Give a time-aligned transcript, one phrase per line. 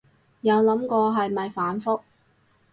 [0.41, 2.01] 有諗過係咪反覆